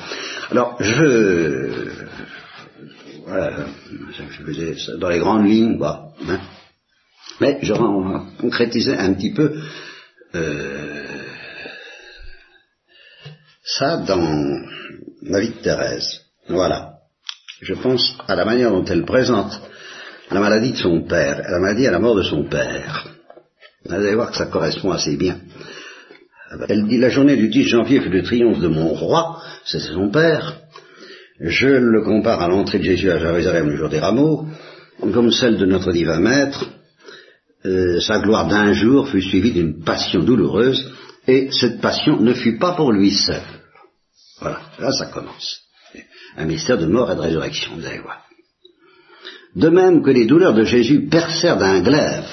Alors, 0.51 0.77
je... 0.81 1.91
Voilà, 3.27 3.67
je 4.13 4.45
faisais 4.45 4.77
ça 4.77 4.97
dans 4.99 5.09
les 5.09 5.19
grandes 5.19 5.47
lignes, 5.47 5.79
quoi. 5.79 6.13
Hein. 6.29 6.39
Mais 7.41 7.59
je 7.63 7.73
vais 7.73 7.79
concrétiser 8.41 8.97
un 8.97 9.15
petit 9.15 9.33
peu 9.33 9.53
euh, 10.35 11.05
ça 13.65 13.97
dans 13.99 14.61
la 15.23 15.41
vie 15.41 15.49
de 15.49 15.63
Thérèse. 15.63 16.21
Voilà. 16.49 16.93
Je 17.61 17.75
pense 17.75 18.17
à 18.29 18.37
la 18.37 18.45
manière 18.45 18.71
dont 18.71 18.85
elle 18.85 19.05
présente 19.05 19.61
la 20.31 20.41
maladie 20.41 20.73
de 20.73 20.77
son 20.77 21.03
père, 21.03 21.43
la 21.49 21.59
maladie 21.59 21.87
à 21.87 21.91
la 21.91 21.99
mort 21.99 22.15
de 22.15 22.23
son 22.23 22.45
père. 22.45 23.16
Vous 23.89 23.95
allez 23.95 24.15
voir 24.15 24.31
que 24.31 24.37
ça 24.37 24.47
correspond 24.47 24.91
assez 24.91 25.17
bien. 25.17 25.39
Elle 26.69 26.87
dit 26.87 26.99
la 26.99 27.09
journée 27.09 27.37
du 27.37 27.49
10 27.49 27.65
janvier 27.65 28.01
fut 28.01 28.11
le 28.11 28.23
triomphe 28.23 28.61
de 28.61 28.69
mon 28.69 28.89
roi, 28.89 29.41
c'est 29.65 29.81
son 29.81 30.11
père. 30.11 30.61
Je 31.41 31.69
le 31.69 32.03
compare 32.03 32.41
à 32.41 32.49
l'entrée 32.49 32.79
de 32.79 32.85
Jésus 32.85 33.11
à 33.11 33.19
Jérusalem 33.19 33.69
le 33.69 33.77
jour 33.77 33.89
des 33.89 33.99
rameaux, 33.99 34.47
comme 35.01 35.31
celle 35.31 35.59
de 35.59 35.67
notre 35.67 35.93
divin 35.93 36.21
maître. 36.21 36.67
Euh, 37.65 38.01
sa 38.01 38.21
gloire 38.21 38.47
d'un 38.47 38.73
jour 38.73 39.09
fut 39.09 39.23
suivie 39.23 39.53
d'une 39.53 39.83
passion 39.83 40.23
douloureuse, 40.23 40.93
et 41.27 41.51
cette 41.51 41.81
passion 41.81 42.21
ne 42.21 42.33
fut 42.33 42.59
pas 42.59 42.73
pour 42.73 42.93
lui 42.93 43.11
seul. 43.11 43.43
Voilà, 44.41 44.61
là 44.79 44.93
ça 44.93 45.07
commence. 45.07 45.61
Un 46.37 46.45
mystère 46.47 46.79
de 46.79 46.87
mort 46.87 47.11
et 47.11 47.17
de 47.17 47.21
résurrection, 47.21 47.73
vous 47.77 47.87
allez 47.87 48.01
voir. 48.01 48.23
De 49.55 49.69
même 49.69 50.03
que 50.03 50.11
les 50.11 50.27
douleurs 50.27 50.55
de 50.55 50.65
Jésus 50.65 51.07
percèrent 51.09 51.59
d'un 51.59 51.81
glaive 51.81 52.29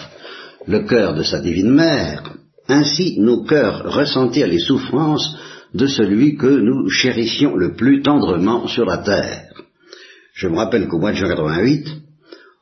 le 0.67 0.79
cœur 0.88 1.13
de 1.13 1.24
sa 1.24 1.39
divine 1.39 1.72
mère, 1.72 2.34
ainsi 2.67 3.20
nos 3.20 3.43
cœurs 3.43 3.84
ressentirent 3.93 4.48
les 4.48 4.60
souffrances 4.60 5.36
de 5.74 5.88
celui 5.88 6.38
que 6.38 6.48
nous 6.48 6.89
chérissions 6.89 7.55
le 7.55 7.74
plus 7.74 8.01
tendrement 8.01 8.67
sur 8.67 8.86
la 8.86 8.98
terre. 8.98 9.50
Je 10.34 10.48
me 10.48 10.58
rappelle 10.58 10.88
qu'au 10.88 11.00
mois 11.00 11.12
de 11.12 11.17
juin 11.17 11.29
88, 11.29 11.88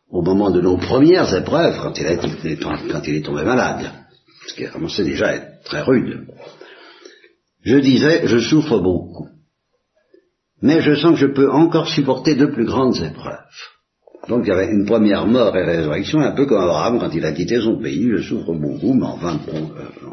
au 0.10 0.22
moment 0.22 0.51
de 0.51 0.62
nos 0.62 0.77
premières 0.77 1.34
épreuves, 1.34 1.79
quand 1.81 1.98
il, 1.98 2.05
est 2.05 3.22
tombé 3.25 3.43
malade, 3.43 3.91
ce 4.48 4.53
qui 4.55 4.65
a 4.65 4.70
commencé 4.70 5.03
déjà 5.03 5.27
à 5.27 5.36
être 5.36 5.63
très 5.63 5.81
rude, 5.81 6.27
je 7.63 7.77
disais, 7.77 8.24
je 8.25 8.39
souffre 8.39 8.79
beaucoup, 8.79 9.29
mais 10.62 10.81
je 10.81 10.96
sens 10.96 11.13
que 11.13 11.27
je 11.27 11.34
peux 11.34 11.50
encore 11.50 11.88
supporter 11.88 12.36
de 12.36 12.48
plus 12.48 12.65
grandes 12.65 12.98
épreuves. 12.98 13.38
Donc 14.27 14.43
il 14.43 14.49
y 14.49 14.51
avait 14.51 14.71
une 14.71 14.85
première 14.85 15.25
mort 15.25 15.55
et 15.57 15.63
résurrection, 15.63 16.19
un 16.19 16.31
peu 16.31 16.45
comme 16.45 16.61
Abraham 16.61 16.99
quand 16.99 17.13
il 17.13 17.25
a 17.25 17.31
quitté 17.31 17.59
son 17.59 17.81
pays, 17.81 18.09
je 18.17 18.21
souffre 18.21 18.53
beaucoup, 18.53 18.93
mais 18.93 19.05
enfin 19.05 19.39
bon, 19.45 19.71
euh, 19.77 20.07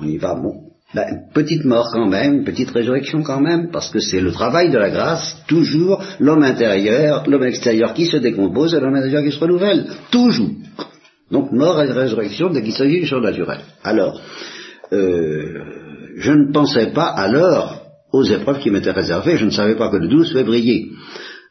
on 0.00 0.06
y 0.06 0.16
va, 0.16 0.34
bon. 0.34 0.70
Ben, 0.92 1.04
petite 1.32 1.64
mort 1.64 1.88
quand 1.92 2.08
même, 2.08 2.42
petite 2.42 2.70
résurrection 2.70 3.22
quand 3.22 3.40
même, 3.40 3.70
parce 3.70 3.90
que 3.90 4.00
c'est 4.00 4.20
le 4.20 4.32
travail 4.32 4.70
de 4.70 4.78
la 4.78 4.90
grâce, 4.90 5.36
toujours 5.46 6.02
l'homme 6.18 6.42
intérieur, 6.42 7.22
l'homme 7.28 7.44
extérieur 7.44 7.94
qui 7.94 8.06
se 8.06 8.16
décompose 8.16 8.74
et 8.74 8.80
l'homme 8.80 8.96
intérieur 8.96 9.22
qui 9.22 9.30
se 9.30 9.38
renouvelle, 9.38 9.86
toujours. 10.10 10.50
Donc 11.30 11.52
mort 11.52 11.80
et 11.80 11.92
résurrection 11.92 12.50
dès 12.50 12.62
qu'il 12.62 12.72
s'agit 12.72 13.00
du 13.00 13.06
surnaturel. 13.06 13.60
Alors, 13.84 14.20
euh, 14.92 15.62
je 16.16 16.32
ne 16.32 16.52
pensais 16.52 16.90
pas 16.92 17.06
alors 17.06 17.80
aux 18.12 18.24
épreuves 18.24 18.58
qui 18.58 18.70
m'étaient 18.70 18.90
réservées, 18.90 19.36
je 19.36 19.44
ne 19.44 19.50
savais 19.50 19.76
pas 19.76 19.90
que 19.90 19.96
le 19.96 20.08
12 20.08 20.32
février, 20.32 20.88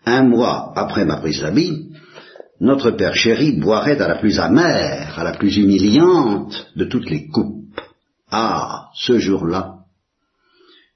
un 0.05 0.23
mois 0.23 0.73
après 0.75 1.05
ma 1.05 1.17
prise 1.17 1.41
d'habit, 1.41 1.89
notre 2.59 2.91
père 2.91 3.15
chéri 3.15 3.53
boirait 3.53 4.01
à 4.01 4.07
la 4.07 4.15
plus 4.15 4.39
amère, 4.39 5.17
à 5.17 5.23
la 5.23 5.33
plus 5.33 5.57
humiliante 5.57 6.71
de 6.75 6.85
toutes 6.85 7.09
les 7.09 7.27
coupes. 7.27 7.79
Ah, 8.31 8.89
ce 8.93 9.17
jour-là, 9.17 9.79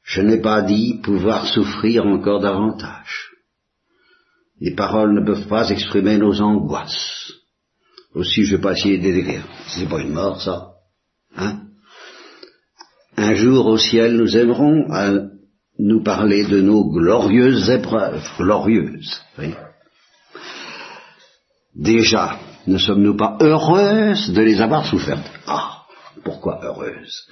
je 0.03 0.21
n'ai 0.21 0.41
pas 0.41 0.61
dit 0.61 0.99
pouvoir 1.01 1.47
souffrir 1.47 2.05
encore 2.05 2.41
davantage. 2.41 3.31
Les 4.59 4.75
paroles 4.75 5.13
ne 5.13 5.25
peuvent 5.25 5.47
pas 5.47 5.69
exprimer 5.69 6.17
nos 6.17 6.41
angoisses. 6.41 7.33
Aussi, 8.13 8.43
je 8.43 8.55
vais 8.55 8.61
pas 8.61 8.73
essayer 8.73 8.97
de 8.97 9.03
décrire. 9.03 9.43
C'est 9.67 9.89
pas 9.89 10.01
une 10.01 10.13
mort, 10.13 10.41
ça. 10.41 10.73
Hein? 11.35 11.61
Un 13.17 13.33
jour 13.35 13.65
au 13.65 13.77
ciel, 13.77 14.15
nous 14.17 14.37
aimerons 14.37 14.91
nous 15.79 16.03
parler 16.03 16.45
de 16.45 16.61
nos 16.61 16.89
glorieuses 16.91 17.69
épreuves, 17.69 18.27
glorieuses. 18.37 19.21
Oui. 19.39 19.53
Déjà, 21.75 22.37
ne 22.67 22.77
sommes-nous 22.77 23.17
pas 23.17 23.37
heureuses 23.41 24.31
de 24.31 24.41
les 24.41 24.61
avoir 24.61 24.85
souffertes 24.85 25.29
Ah, 25.47 25.83
pourquoi 26.23 26.63
heureuses? 26.63 27.27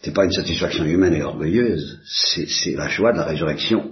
C'est 0.00 0.14
pas 0.14 0.24
une 0.24 0.32
satisfaction 0.32 0.84
humaine 0.84 1.14
et 1.14 1.22
orgueilleuse, 1.22 2.00
c'est 2.06 2.74
la 2.74 2.88
joie 2.88 3.12
de 3.12 3.18
la 3.18 3.24
résurrection 3.24 3.90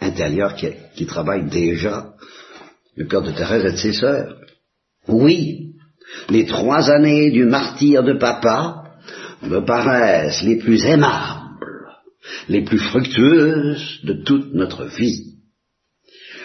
intérieure 0.00 0.54
qui, 0.54 0.68
qui 0.94 1.06
travaille 1.06 1.48
déjà 1.48 2.12
le 2.96 3.06
cœur 3.06 3.22
de 3.22 3.32
Thérèse 3.32 3.64
et 3.64 3.72
de 3.72 3.76
ses 3.76 3.92
sœurs. 3.92 4.36
Oui, 5.08 5.72
les 6.28 6.46
trois 6.46 6.90
années 6.90 7.30
du 7.30 7.44
martyr 7.44 8.02
de 8.02 8.14
papa 8.14 8.84
me 9.42 9.64
paraissent 9.64 10.42
les 10.42 10.56
plus 10.56 10.84
aimables, 10.84 11.41
les 12.48 12.62
plus 12.62 12.78
fructueuses 12.78 14.00
de 14.04 14.22
toute 14.24 14.54
notre 14.54 14.84
vie. 14.84 15.32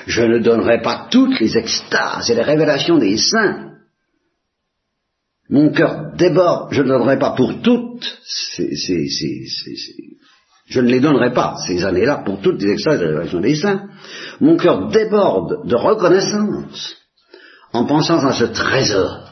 Je 0.06 0.22
ne 0.22 0.40
donnerai 0.40 0.82
pas 0.82 1.08
toutes 1.12 1.40
les 1.40 1.58
extases 1.58 2.30
et 2.30 2.36
les 2.36 2.44
révélations 2.44 2.98
des 2.98 3.18
saints. 3.18 3.74
Mon 5.50 5.72
cœur 5.72 6.14
déborde, 6.18 6.74
je 6.74 6.82
ne 6.82 6.90
donnerai 6.90 7.20
pas 7.20 7.32
pour 7.32 7.62
toutes, 7.62 8.18
je 10.68 10.82
ne 10.82 10.88
les 10.88 11.00
donnerai 11.00 11.34
pas, 11.34 11.56
ces 11.66 11.84
années-là, 11.84 12.24
pour 12.26 12.42
toutes 12.42 12.62
les 12.62 12.72
extases 12.72 13.02
et 13.02 13.06
les 13.06 13.12
révélations 13.12 13.40
des 13.40 13.56
saints. 13.56 13.88
Mon 14.42 14.58
cœur 14.58 14.90
déborde 14.90 15.68
de 15.68 15.76
reconnaissance 15.76 16.96
en 17.74 17.86
pensant 17.86 18.26
à 18.26 18.34
ce 18.34 18.46
trésor 18.46 19.32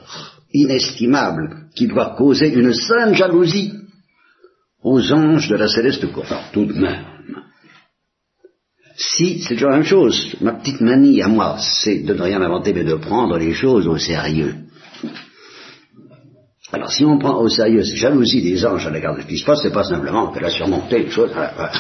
inestimable 0.53 1.67
qui 1.75 1.88
doit 1.88 2.15
causer 2.17 2.53
une 2.53 2.74
sainte 2.74 3.15
jalousie 3.15 3.74
aux 4.86 5.12
anges 5.12 5.50
de 5.50 5.56
la 5.56 5.68
céleste 5.68 6.06
cour. 6.12 6.25
tout 6.54 6.65
de 6.65 6.74
même, 6.74 7.06
si 8.96 9.42
c'est 9.42 9.56
toujours 9.56 9.72
la 9.72 9.77
même 9.77 9.86
chose, 9.86 10.36
ma 10.42 10.54
petite 10.54 10.80
manie 10.80 11.22
à 11.22 11.27
moi, 11.27 11.58
c'est 11.60 12.04
de 12.04 12.13
ne 12.13 12.22
rien 12.22 12.42
inventer 12.42 12.72
mais 12.72 12.84
de 12.84 12.94
prendre 12.94 13.38
les 13.38 13.51
choses 13.51 13.88
au 13.88 13.98
sérieux. 13.98 14.54
Alors 16.72 16.92
si 16.92 17.04
on 17.04 17.18
prend 17.18 17.39
au 17.42 17.50
sérieux 17.50 17.84
cette 17.84 17.98
jalousie 17.98 18.42
des 18.42 18.63
anges 18.65 18.86
à 18.86 18.92
l'égard 18.92 19.15
de 19.15 19.22
ce 19.22 19.27
qui 19.27 19.38
se 19.38 19.46
passe, 19.46 19.62
c'est 19.63 19.74
pas 19.74 19.84
simplement 19.84 20.32
qu'elle 20.32 20.46
a 20.46 20.50
surmonté 20.50 21.00
les 21.00 21.10
choses 21.10 21.32
à 21.34 21.72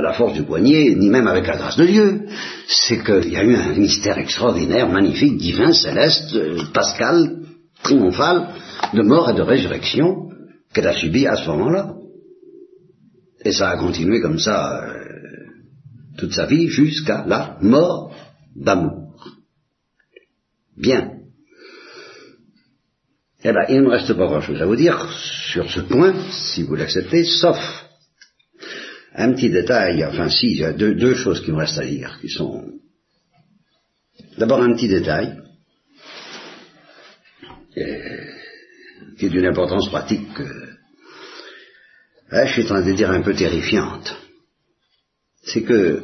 la, 0.00 0.12
force 0.12 0.34
du 0.34 0.44
poignet, 0.44 0.94
ni 0.96 1.08
même 1.08 1.26
avec 1.26 1.46
la 1.46 1.56
grâce 1.56 1.76
de 1.76 1.86
Dieu. 1.86 2.26
C'est 2.68 3.02
qu'il 3.02 3.32
y 3.32 3.36
a 3.36 3.44
eu 3.44 3.56
un 3.56 3.74
mystère 3.74 4.18
extraordinaire, 4.18 4.88
magnifique, 4.88 5.36
divin, 5.36 5.72
céleste, 5.72 6.34
euh, 6.34 6.58
pascal, 6.72 7.38
triomphal, 7.82 8.48
de 8.94 9.02
mort 9.02 9.30
et 9.30 9.34
de 9.34 9.42
résurrection 9.42 10.28
qu'elle 10.72 10.86
a 10.86 10.94
subi 10.94 11.26
à 11.26 11.36
ce 11.36 11.48
moment-là. 11.48 11.94
Et 13.44 13.52
ça 13.52 13.70
a 13.70 13.76
continué 13.76 14.20
comme 14.20 14.38
ça 14.38 14.84
euh, 14.84 15.12
toute 16.16 16.32
sa 16.32 16.46
vie 16.46 16.68
jusqu'à 16.68 17.24
la 17.26 17.58
mort 17.60 18.14
d'amour. 18.54 19.26
Bien. 20.76 21.18
Eh 23.44 23.50
bien, 23.50 23.64
il 23.68 23.76
ne 23.76 23.82
me 23.82 23.90
reste 23.90 24.12
pas 24.14 24.26
grand-chose 24.26 24.62
à 24.62 24.66
vous 24.66 24.76
dire 24.76 25.10
sur 25.52 25.68
ce 25.68 25.80
point, 25.80 26.14
si 26.30 26.62
vous 26.62 26.76
l'acceptez, 26.76 27.24
sauf 27.24 27.58
un 29.14 29.32
petit 29.32 29.50
détail, 29.50 30.04
enfin 30.04 30.28
si, 30.28 30.52
il 30.52 30.58
y 30.58 30.64
a 30.64 30.72
deux, 30.72 31.14
choses 31.14 31.44
qui 31.44 31.50
me 31.50 31.58
restent 31.58 31.78
à 31.78 31.84
dire, 31.86 32.18
qui 32.20 32.28
sont 32.28 32.64
d'abord 34.38 34.62
un 34.62 34.72
petit 34.74 34.88
détail, 34.88 35.36
euh, 37.76 38.24
qui 39.18 39.26
est 39.26 39.30
d'une 39.30 39.46
importance 39.46 39.88
pratique 39.88 40.32
que 40.34 40.71
je 42.32 42.52
suis 42.52 42.62
en 42.62 42.66
train 42.66 42.82
de 42.82 42.92
dire 42.92 43.10
un 43.10 43.22
peu 43.22 43.34
terrifiante. 43.34 44.16
C'est 45.44 45.62
que 45.62 46.02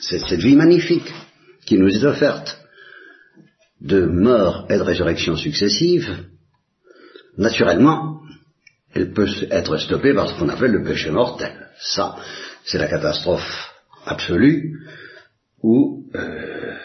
cette 0.00 0.40
vie 0.40 0.56
magnifique 0.56 1.12
qui 1.64 1.78
nous 1.78 1.88
est 1.88 2.04
offerte, 2.04 2.58
de 3.80 4.04
mort 4.04 4.66
et 4.68 4.76
de 4.76 4.82
résurrection 4.82 5.36
successives, 5.36 6.26
naturellement, 7.38 8.20
elle 8.94 9.12
peut 9.12 9.28
être 9.50 9.78
stoppée 9.78 10.12
par 10.14 10.28
ce 10.28 10.34
qu'on 10.34 10.48
appelle 10.48 10.72
le 10.72 10.84
péché 10.84 11.10
mortel. 11.10 11.70
Ça, 11.80 12.16
c'est 12.64 12.78
la 12.78 12.88
catastrophe 12.88 13.72
absolue 14.04 14.80
où 15.62 16.04
euh, 16.14 16.76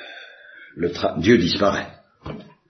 Dieu 1.18 1.38
disparaît. 1.38 1.95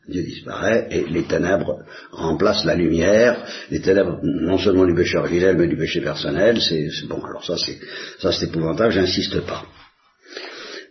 Dieu 0.07 0.21
disparaît 0.21 0.87
et 0.91 1.05
les 1.09 1.23
ténèbres 1.23 1.79
remplacent 2.11 2.65
la 2.65 2.75
lumière. 2.75 3.43
Les 3.71 3.81
ténèbres, 3.81 4.19
non 4.23 4.57
seulement 4.57 4.85
du 4.85 4.93
péché 4.93 5.17
originel, 5.17 5.57
mais 5.57 5.67
du 5.67 5.77
péché 5.77 6.01
personnel. 6.01 6.61
C'est 6.61 7.07
bon. 7.07 7.23
Alors 7.23 7.43
ça, 7.43 7.55
c'est 8.31 8.45
épouvantable. 8.45 8.91
J'insiste 8.91 9.41
pas. 9.41 9.65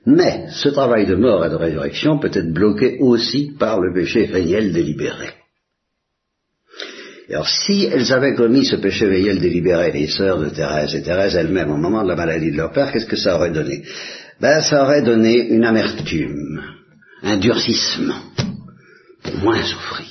Mais 0.06 0.48
ce 0.50 0.68
travail 0.68 1.06
de 1.06 1.14
mort 1.14 1.44
et 1.46 1.50
de 1.50 1.54
résurrection 1.54 2.18
peut 2.18 2.30
être 2.32 2.52
bloqué 2.52 2.98
aussi 3.00 3.52
par 3.58 3.80
le 3.80 3.94
péché 3.94 4.26
véniel 4.26 4.72
délibéré. 4.72 5.30
alors 7.30 7.48
si 7.48 7.84
elles 7.84 8.12
avaient 8.12 8.34
commis 8.34 8.66
ce 8.66 8.76
péché 8.76 9.06
véniel 9.06 9.40
délibéré, 9.40 9.92
les 9.92 10.08
sœurs 10.08 10.40
de 10.40 10.50
Thérèse 10.50 10.94
et 10.94 11.02
Thérèse 11.02 11.36
elle-même 11.36 11.70
au 11.70 11.78
moment 11.78 12.02
de 12.02 12.08
la 12.08 12.16
maladie 12.16 12.50
de 12.50 12.56
leur 12.58 12.72
père, 12.72 12.92
qu'est-ce 12.92 13.06
que 13.06 13.16
ça 13.16 13.36
aurait 13.36 13.52
donné? 13.52 13.82
Ben 14.40 14.60
ça 14.60 14.82
aurait 14.82 15.02
donné 15.02 15.48
une 15.48 15.64
amertume, 15.64 16.60
un 17.22 17.38
durcissement, 17.38 18.20
moins 19.44 19.62
souffrir. 19.62 20.08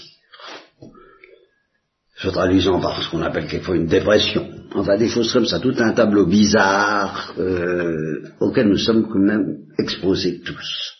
Se 2.15 2.29
traduisant 2.29 2.79
par 2.79 3.01
ce 3.03 3.09
qu'on 3.09 3.21
appelle 3.21 3.47
quelquefois 3.47 3.75
une 3.75 3.87
dépression, 3.87 4.47
enfin 4.75 4.97
des 4.97 5.09
choses 5.09 5.33
comme 5.33 5.45
ça, 5.45 5.59
tout 5.59 5.75
un 5.79 5.91
tableau 5.91 6.25
bizarre 6.25 7.33
euh, 7.37 8.21
auquel 8.39 8.69
nous 8.69 8.77
sommes 8.77 9.09
quand 9.09 9.19
même 9.19 9.57
exposés 9.77 10.39
tous. 10.45 10.93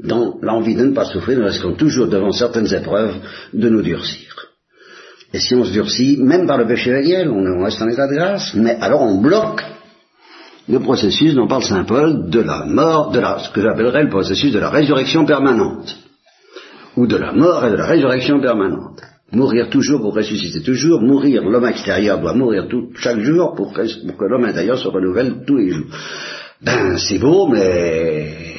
Dans 0.00 0.38
l'envie 0.42 0.74
de 0.74 0.84
ne 0.84 0.94
pas 0.94 1.04
souffrir, 1.04 1.38
nous 1.38 1.44
restons 1.44 1.74
toujours 1.74 2.08
devant 2.08 2.32
certaines 2.32 2.72
épreuves 2.74 3.16
de 3.52 3.68
nous 3.68 3.82
durcir. 3.82 4.28
Et 5.32 5.38
si 5.38 5.54
on 5.54 5.64
se 5.64 5.72
durcit, 5.72 6.18
même 6.18 6.46
par 6.46 6.58
le 6.58 6.66
péché 6.66 6.90
véniel, 6.90 7.30
on 7.30 7.62
reste 7.62 7.80
en 7.80 7.88
état 7.88 8.08
de 8.08 8.14
grâce, 8.14 8.52
mais 8.54 8.76
alors 8.80 9.02
on 9.02 9.20
bloque 9.20 9.62
le 10.68 10.80
processus 10.80 11.34
dont 11.34 11.46
parle 11.46 11.64
Saint 11.64 11.84
Paul 11.84 12.30
de 12.30 12.40
la 12.40 12.64
mort, 12.64 13.10
de 13.10 13.20
la, 13.20 13.38
ce 13.38 13.50
que 13.50 13.60
j'appellerais 13.60 14.04
le 14.04 14.10
processus 14.10 14.52
de 14.52 14.58
la 14.58 14.70
résurrection 14.70 15.24
permanente, 15.24 15.96
ou 16.96 17.06
de 17.06 17.16
la 17.16 17.32
mort 17.32 17.64
et 17.64 17.70
de 17.70 17.76
la 17.76 17.86
résurrection 17.86 18.40
permanente. 18.40 19.00
Mourir 19.32 19.70
toujours 19.70 20.00
pour 20.00 20.14
ressusciter 20.14 20.62
toujours, 20.62 21.00
mourir, 21.00 21.42
l'homme 21.42 21.64
extérieur 21.64 22.20
doit 22.20 22.34
mourir 22.34 22.68
tout, 22.68 22.90
chaque 22.96 23.20
jour 23.20 23.54
pour, 23.54 23.72
que 23.72 24.24
l'homme 24.24 24.44
intérieur 24.44 24.78
se 24.78 24.88
renouvelle 24.88 25.44
tous 25.46 25.56
les 25.56 25.70
jours. 25.70 25.86
Ben, 26.60 26.98
c'est 26.98 27.18
beau, 27.18 27.48
mais, 27.48 28.51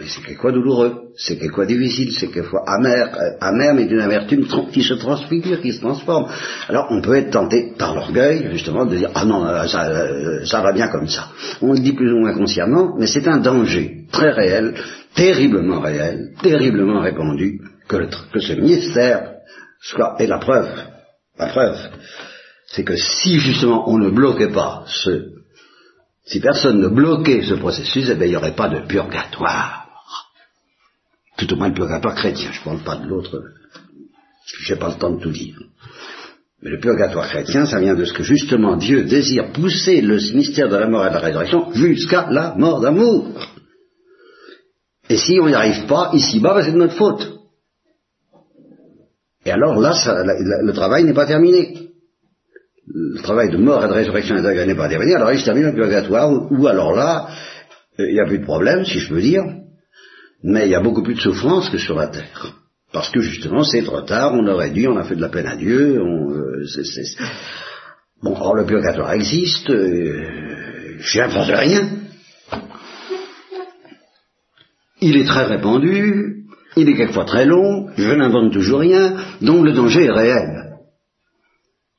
mais 0.00 0.06
c'est 0.08 0.22
quelquefois 0.22 0.52
douloureux, 0.52 1.10
c'est 1.14 1.36
quelquefois 1.36 1.66
difficile, 1.66 2.10
c'est 2.18 2.28
quelquefois 2.28 2.64
amer, 2.66 3.14
euh, 3.14 3.36
amer, 3.42 3.74
mais 3.74 3.84
d'une 3.84 4.00
amertume 4.00 4.46
qui 4.72 4.82
se 4.82 4.94
transfigure, 4.94 5.60
qui 5.60 5.74
se 5.74 5.80
transforme. 5.80 6.26
Alors, 6.68 6.86
on 6.88 7.02
peut 7.02 7.16
être 7.16 7.30
tenté 7.30 7.74
par 7.76 7.94
l'orgueil, 7.94 8.48
justement, 8.50 8.86
de 8.86 8.96
dire, 8.96 9.10
ah 9.14 9.26
non, 9.26 9.44
euh, 9.44 9.66
ça, 9.66 9.90
euh, 9.90 10.44
ça 10.46 10.62
va 10.62 10.72
bien 10.72 10.88
comme 10.88 11.06
ça. 11.06 11.28
On 11.60 11.74
le 11.74 11.80
dit 11.80 11.92
plus 11.92 12.10
ou 12.14 12.20
moins 12.20 12.32
consciemment, 12.32 12.94
mais 12.98 13.06
c'est 13.06 13.28
un 13.28 13.40
danger 13.40 14.06
très 14.10 14.30
réel, 14.30 14.74
terriblement 15.14 15.80
réel, 15.80 16.30
terriblement 16.42 17.00
répandu, 17.00 17.60
que, 17.86 18.08
que 18.32 18.40
ce 18.40 18.54
mystère 18.54 19.34
soit, 19.82 20.16
et 20.18 20.26
la 20.26 20.38
preuve, 20.38 20.70
la 21.38 21.48
preuve, 21.48 21.76
c'est 22.68 22.84
que 22.84 22.96
si 22.96 23.38
justement 23.38 23.86
on 23.90 23.98
ne 23.98 24.08
bloquait 24.08 24.52
pas 24.52 24.84
ce, 24.86 25.26
si 26.24 26.40
personne 26.40 26.80
ne 26.80 26.88
bloquait 26.88 27.42
ce 27.42 27.54
processus, 27.54 28.08
eh 28.08 28.24
il 28.24 28.30
n'y 28.30 28.36
aurait 28.36 28.54
pas 28.54 28.68
de 28.68 28.86
purgatoire. 28.86 29.79
Tout 31.40 31.54
au 31.54 31.56
moins 31.56 31.68
le 31.68 31.74
purgatoire 31.74 32.14
chrétien, 32.14 32.50
je 32.52 32.60
ne 32.60 32.64
parle 32.64 32.84
pas 32.84 32.96
de 32.96 33.08
l'autre, 33.08 33.42
je 34.44 34.74
n'ai 34.74 34.78
pas 34.78 34.90
le 34.90 34.98
temps 34.98 35.10
de 35.10 35.22
tout 35.22 35.30
dire. 35.30 35.56
Mais 36.62 36.68
le 36.68 36.78
purgatoire 36.78 37.28
chrétien, 37.28 37.64
ça 37.64 37.80
vient 37.80 37.94
de 37.94 38.04
ce 38.04 38.12
que 38.12 38.22
justement 38.22 38.76
Dieu 38.76 39.04
désire 39.04 39.50
pousser 39.52 40.02
le 40.02 40.16
mystère 40.34 40.68
de 40.68 40.76
la 40.76 40.86
mort 40.86 41.06
et 41.06 41.08
de 41.08 41.14
la 41.14 41.20
résurrection 41.20 41.72
jusqu'à 41.72 42.26
la 42.30 42.54
mort 42.56 42.82
d'amour. 42.82 43.40
Et 45.08 45.16
si 45.16 45.40
on 45.40 45.46
n'y 45.46 45.54
arrive 45.54 45.86
pas, 45.86 46.10
ici-bas, 46.12 46.54
ben, 46.54 46.62
c'est 46.62 46.72
de 46.72 46.76
notre 46.76 46.96
faute. 46.96 47.26
Et 49.46 49.50
alors 49.50 49.80
là, 49.80 49.94
le 50.62 50.72
travail 50.72 51.04
n'est 51.04 51.14
pas 51.14 51.26
terminé. 51.26 51.88
Le 52.86 53.22
travail 53.22 53.50
de 53.50 53.56
mort 53.56 53.82
et 53.82 53.88
de 53.88 53.94
résurrection 53.94 54.34
n'est 54.34 54.74
pas 54.74 54.88
terminé, 54.90 55.14
alors 55.14 55.32
il 55.32 55.38
se 55.38 55.46
termine 55.46 55.64
le 55.64 55.74
purgatoire, 55.74 56.30
ou, 56.52 56.66
alors 56.66 56.94
là, 56.94 57.28
euh, 57.98 58.08
il 58.08 58.14
n'y 58.14 58.20
a 58.20 58.26
plus 58.26 58.40
de 58.40 58.44
problème, 58.44 58.84
si 58.84 58.98
je 58.98 59.08
peux 59.08 59.20
dire, 59.22 59.42
mais 60.42 60.66
il 60.66 60.70
y 60.70 60.74
a 60.74 60.80
beaucoup 60.80 61.02
plus 61.02 61.14
de 61.14 61.20
souffrance 61.20 61.70
que 61.70 61.78
sur 61.78 61.96
la 61.96 62.08
terre. 62.08 62.54
Parce 62.92 63.10
que 63.10 63.20
justement, 63.20 63.62
c'est 63.62 63.82
trop 63.82 64.02
tard, 64.02 64.34
on 64.34 64.46
aurait 64.46 64.70
dû, 64.70 64.88
on 64.88 64.96
a 64.96 65.04
fait 65.04 65.16
de 65.16 65.20
la 65.20 65.28
peine 65.28 65.46
à 65.46 65.56
Dieu, 65.56 66.00
on, 66.02 66.32
euh, 66.32 66.64
Bon, 68.22 68.34
alors 68.34 68.54
le 68.54 68.66
purgatoire 68.66 69.12
existe, 69.12 69.70
euh, 69.70 70.96
je 70.98 71.18
n'invente 71.18 71.48
rien. 71.48 71.88
il 75.00 75.16
est 75.16 75.24
très 75.24 75.44
répandu, 75.44 76.44
il 76.76 76.88
est 76.88 76.94
quelquefois 76.94 77.24
très 77.24 77.46
long, 77.46 77.88
je 77.96 78.12
n'invente 78.12 78.52
toujours 78.52 78.80
rien, 78.80 79.16
donc 79.40 79.64
le 79.64 79.72
danger 79.72 80.04
est 80.04 80.10
réel. 80.10 80.76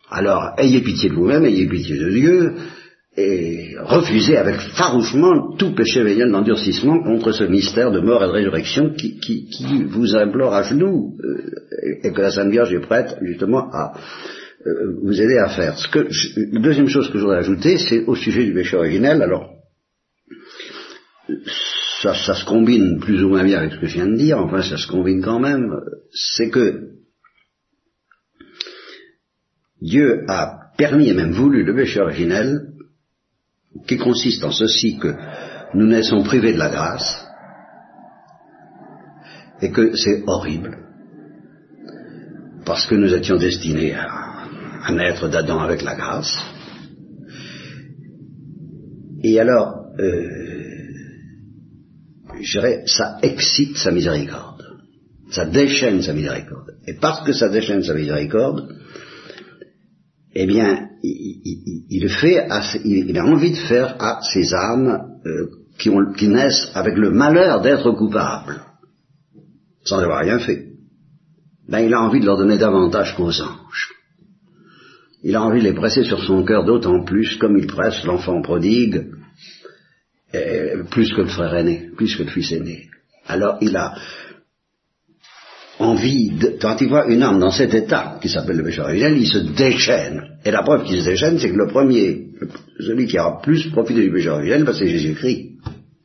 Alors, 0.09 0.51
ayez 0.57 0.81
pitié 0.81 1.09
de 1.09 1.15
vous-même, 1.15 1.45
ayez 1.45 1.67
pitié 1.67 1.97
de 1.97 2.09
Dieu, 2.09 2.55
et 3.17 3.75
refusez 3.77 4.37
avec 4.37 4.55
farouchement 4.55 5.55
tout 5.57 5.75
péché 5.75 6.01
véniel 6.01 6.31
d'endurcissement 6.31 7.03
contre 7.03 7.33
ce 7.33 7.43
mystère 7.43 7.91
de 7.91 7.99
mort 7.99 8.23
et 8.23 8.27
de 8.27 8.31
résurrection 8.31 8.93
qui, 8.93 9.49
vous 9.89 10.15
implore 10.15 10.53
à 10.53 10.63
genoux, 10.63 11.17
euh, 11.21 11.99
et 12.03 12.13
que 12.13 12.21
la 12.21 12.31
Sainte 12.31 12.51
Vierge 12.51 12.73
est 12.73 12.79
prête 12.79 13.17
justement 13.21 13.69
à 13.73 13.93
euh, 14.65 14.95
vous 15.03 15.19
aider 15.21 15.37
à 15.37 15.49
faire. 15.49 15.77
Ce 15.77 15.89
que 15.89 16.07
deuxième 16.57 16.87
chose 16.87 17.09
que 17.09 17.17
je 17.17 17.23
voudrais 17.23 17.39
ajouter, 17.39 17.77
c'est 17.77 18.05
au 18.05 18.15
sujet 18.15 18.45
du 18.45 18.53
péché 18.53 18.77
originel, 18.77 19.21
alors 19.21 19.49
ça, 22.01 22.13
ça, 22.13 22.33
se 22.33 22.45
combine 22.45 22.99
plus 22.99 23.23
ou 23.23 23.29
moins 23.29 23.43
bien 23.43 23.59
avec 23.59 23.73
ce 23.73 23.79
que 23.79 23.87
je 23.87 23.95
viens 23.95 24.07
de 24.07 24.15
dire, 24.15 24.37
enfin 24.37 24.61
ça 24.61 24.77
se 24.77 24.87
combine 24.87 25.21
quand 25.21 25.39
même, 25.39 25.69
c'est 26.13 26.49
que 26.49 26.91
Dieu 29.81 30.23
a 30.29 30.71
permis 30.77 31.09
et 31.09 31.13
même 31.13 31.31
voulu 31.31 31.63
le 31.63 31.75
péché 31.75 31.99
originel, 31.99 32.71
qui 33.87 33.97
consiste 33.97 34.43
en 34.43 34.51
ceci 34.51 34.97
que 34.97 35.15
nous 35.73 35.87
naissons 35.87 36.23
privés 36.23 36.53
de 36.53 36.59
la 36.59 36.69
grâce, 36.69 37.27
et 39.61 39.71
que 39.71 39.95
c'est 39.95 40.23
horrible, 40.27 40.77
parce 42.65 42.85
que 42.87 42.95
nous 42.95 43.13
étions 43.13 43.37
destinés 43.37 43.93
à, 43.93 44.91
naître 44.91 45.29
d'Adam 45.29 45.59
avec 45.59 45.83
la 45.83 45.95
grâce. 45.95 46.35
Et 49.23 49.39
alors, 49.39 49.85
euh, 49.99 50.41
je 52.41 52.51
dirais, 52.51 52.83
ça 52.87 53.19
excite 53.21 53.77
sa 53.77 53.91
miséricorde, 53.91 54.63
ça 55.29 55.45
déchaîne 55.45 56.01
sa 56.01 56.13
miséricorde. 56.13 56.71
Et 56.87 56.95
parce 56.95 57.23
que 57.23 57.33
ça 57.33 57.49
déchaîne 57.49 57.83
sa 57.83 57.93
miséricorde, 57.93 58.75
eh 60.33 60.45
bien, 60.45 60.89
il, 61.03 62.09
fait, 62.09 62.47
il, 62.85 63.17
a 63.17 63.25
envie 63.25 63.51
de 63.51 63.57
faire 63.67 63.95
à 63.99 64.21
ces 64.21 64.53
âmes 64.53 65.19
euh, 65.25 65.47
qui, 65.77 65.89
ont, 65.89 66.13
qui, 66.13 66.27
naissent 66.27 66.71
avec 66.73 66.95
le 66.95 67.11
malheur 67.11 67.61
d'être 67.61 67.91
coupables, 67.91 68.61
sans 69.83 69.99
avoir 69.99 70.19
rien 70.19 70.39
fait. 70.39 70.67
Ben, 71.67 71.79
il 71.79 71.93
a 71.93 72.01
envie 72.01 72.19
de 72.19 72.25
leur 72.25 72.37
donner 72.37 72.57
davantage 72.57 73.15
qu'aux 73.15 73.41
anges. 73.41 73.89
Il 75.23 75.35
a 75.35 75.43
envie 75.43 75.59
de 75.59 75.65
les 75.65 75.73
presser 75.73 76.03
sur 76.03 76.23
son 76.23 76.43
cœur 76.43 76.65
d'autant 76.65 77.03
plus, 77.03 77.35
comme 77.35 77.57
il 77.57 77.67
presse 77.67 78.03
l'enfant 78.05 78.41
prodigue, 78.41 79.07
plus 80.89 81.13
que 81.13 81.21
le 81.21 81.27
frère 81.27 81.53
aîné, 81.55 81.89
plus 81.95 82.15
que 82.15 82.23
le 82.23 82.29
fils 82.29 82.51
aîné. 82.51 82.89
Alors 83.27 83.57
il 83.61 83.75
a, 83.75 83.93
envie, 85.81 86.31
de, 86.31 86.55
quand 86.61 86.79
il 86.81 86.89
voit 86.89 87.07
une 87.07 87.23
âme 87.23 87.39
dans 87.39 87.51
cet 87.51 87.73
état 87.73 88.17
qui 88.21 88.29
s'appelle 88.29 88.57
le 88.57 88.63
péché 88.63 88.81
originel, 88.81 89.17
il 89.17 89.27
se 89.27 89.39
déchaîne. 89.39 90.21
Et 90.45 90.51
la 90.51 90.63
preuve 90.63 90.83
qu'il 90.83 91.01
se 91.01 91.09
déchaîne, 91.09 91.37
c'est 91.39 91.49
que 91.49 91.57
le 91.57 91.67
premier, 91.67 92.27
celui 92.79 93.07
qui 93.07 93.19
aura 93.19 93.41
plus 93.41 93.69
profité 93.71 94.01
du 94.01 94.11
péché 94.11 94.29
originel, 94.29 94.63
ben, 94.63 94.73
c'est 94.73 94.87
Jésus-Christ. 94.87 95.51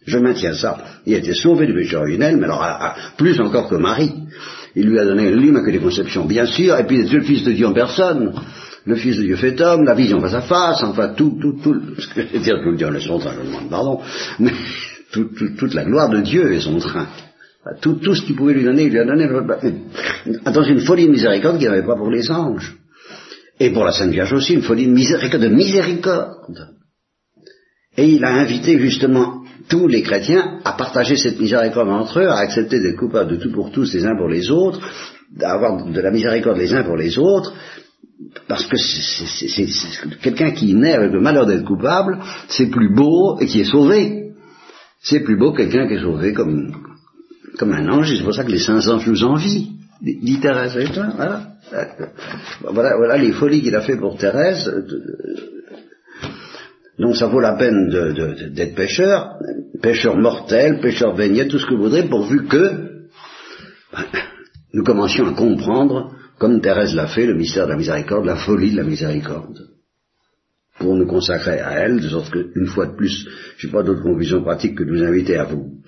Je 0.06 0.18
maintiens 0.18 0.54
ça. 0.54 0.78
Il 1.04 1.14
a 1.14 1.18
été 1.18 1.34
sauvé 1.34 1.66
du 1.66 1.74
péché 1.74 1.96
originel, 1.96 2.36
mais 2.36 2.44
alors 2.44 2.94
plus 3.16 3.40
encore 3.40 3.68
que 3.68 3.74
Marie. 3.74 4.12
Il 4.76 4.88
lui 4.88 4.98
a 4.98 5.04
donné 5.04 5.34
l'immaculée 5.34 5.78
conception, 5.78 6.26
bien 6.26 6.46
sûr, 6.46 6.78
et 6.78 6.86
puis 6.86 7.02
le 7.08 7.22
Fils 7.22 7.44
de 7.44 7.52
Dieu 7.52 7.66
en 7.66 7.72
personne. 7.72 8.32
Le 8.84 8.94
Fils 8.94 9.16
de 9.16 9.22
Dieu 9.22 9.36
fait 9.36 9.60
homme, 9.60 9.84
la 9.84 9.94
vision 9.94 10.20
face 10.20 10.34
à 10.34 10.42
face, 10.42 10.82
enfin 10.84 11.08
tout, 11.08 11.38
tout, 11.40 11.58
tout, 11.62 11.74
ce 11.98 12.06
que 12.08 12.22
je 12.22 12.34
veux 12.34 12.38
dire, 12.38 12.60
tout 12.62 12.70
le 12.70 12.76
Dieu 12.76 12.86
en 12.86 13.00
son 13.00 13.18
train, 13.18 13.32
je 13.32 13.46
demande 13.46 13.68
pardon, 13.68 14.00
mais 14.38 14.52
toute 15.12 15.74
la 15.74 15.84
gloire 15.84 16.08
de 16.08 16.20
Dieu 16.20 16.52
est 16.52 16.60
son 16.60 16.78
train. 16.78 17.08
Tout, 17.80 17.94
tout 17.94 18.14
ce 18.14 18.24
qu'il 18.24 18.36
pouvait 18.36 18.54
lui 18.54 18.64
donner, 18.64 18.84
il 18.84 18.90
lui 18.90 18.98
a 18.98 19.04
donné 19.04 19.28
dans 20.44 20.62
une 20.62 20.80
folie 20.80 21.06
de 21.06 21.12
miséricorde 21.12 21.58
qu'il 21.58 21.68
n'y 21.68 21.74
avait 21.74 21.86
pas 21.86 21.96
pour 21.96 22.10
les 22.10 22.30
anges. 22.30 22.76
Et 23.58 23.70
pour 23.70 23.84
la 23.84 23.92
Sainte 23.92 24.10
Vierge 24.10 24.32
aussi, 24.34 24.54
une 24.54 24.62
folie 24.62 24.86
de 24.86 24.92
miséricorde, 24.92 25.42
de 25.42 25.48
miséricorde. 25.48 26.68
Et 27.96 28.08
il 28.08 28.24
a 28.24 28.34
invité 28.34 28.78
justement 28.78 29.42
tous 29.68 29.88
les 29.88 30.02
chrétiens 30.02 30.60
à 30.64 30.72
partager 30.72 31.16
cette 31.16 31.40
miséricorde 31.40 31.88
entre 31.88 32.20
eux, 32.20 32.28
à 32.28 32.38
accepter 32.38 32.80
d'être 32.80 32.98
coupables 32.98 33.30
de 33.30 33.36
tout 33.36 33.50
pour 33.50 33.72
tous 33.72 33.92
les 33.94 34.04
uns 34.04 34.16
pour 34.16 34.28
les 34.28 34.50
autres, 34.50 34.80
d'avoir 35.34 35.84
de 35.84 36.00
la 36.00 36.10
miséricorde 36.10 36.58
les 36.58 36.72
uns 36.74 36.84
pour 36.84 36.96
les 36.96 37.18
autres, 37.18 37.52
parce 38.48 38.66
que 38.66 38.76
c'est 38.76 40.20
quelqu'un 40.22 40.52
qui 40.52 40.74
naît 40.74 40.94
avec 40.94 41.12
le 41.12 41.20
malheur 41.20 41.46
d'être 41.46 41.64
coupable, 41.64 42.18
c'est 42.48 42.70
plus 42.70 42.94
beau 42.94 43.38
et 43.40 43.46
qui 43.46 43.60
est 43.60 43.70
sauvé. 43.70 44.34
C'est 45.02 45.20
plus 45.20 45.36
beau 45.36 45.52
que 45.52 45.58
quelqu'un 45.58 45.86
qui 45.88 45.94
est 45.94 46.02
sauvé 46.02 46.32
comme, 46.32 46.72
comme 47.58 47.72
un 47.72 47.88
ange, 47.88 48.14
c'est 48.16 48.24
pour 48.24 48.34
ça 48.34 48.44
que 48.44 48.50
les 48.50 48.58
saints 48.58 48.86
anges 48.88 49.06
nous 49.06 49.24
envient, 49.24 49.68
dit 50.02 50.40
Thérèse. 50.40 50.76
Voilà. 51.16 51.56
voilà, 52.60 52.96
voilà 52.96 53.16
les 53.16 53.32
folies 53.32 53.62
qu'il 53.62 53.74
a 53.74 53.80
fait 53.80 53.96
pour 53.96 54.16
Thérèse. 54.16 54.70
Donc 56.98 57.16
ça 57.16 57.26
vaut 57.26 57.40
la 57.40 57.54
peine 57.54 57.90
d'être 58.54 58.74
pêcheur, 58.74 59.38
pêcheur 59.82 60.16
mortel, 60.16 60.80
pêcheur 60.80 61.14
véniel, 61.14 61.48
tout 61.48 61.58
ce 61.58 61.66
que 61.66 61.74
vous 61.74 61.84
voudrez, 61.84 62.04
pourvu 62.04 62.46
que 62.46 62.96
nous 64.72 64.82
commencions 64.82 65.26
à 65.26 65.32
comprendre, 65.32 66.12
comme 66.38 66.60
Thérèse 66.60 66.94
l'a 66.94 67.06
fait, 67.06 67.26
le 67.26 67.34
mystère 67.34 67.66
de 67.66 67.72
la 67.72 67.78
miséricorde, 67.78 68.24
la 68.24 68.36
folie 68.36 68.72
de 68.72 68.76
la 68.76 68.84
miséricorde, 68.84 69.68
pour 70.78 70.94
nous 70.94 71.06
consacrer 71.06 71.60
à 71.60 71.72
elle, 71.80 72.00
de 72.00 72.08
sorte 72.08 72.30
qu'une 72.30 72.66
fois 72.66 72.86
de 72.86 72.96
plus, 72.96 73.26
je 73.56 73.66
n'ai 73.66 73.72
pas 73.72 73.82
d'autre 73.82 74.02
conclusion 74.02 74.42
pratique 74.42 74.76
que 74.76 74.84
de 74.84 74.90
vous 74.90 75.02
inviter 75.02 75.36
à 75.36 75.44
vous 75.44 75.80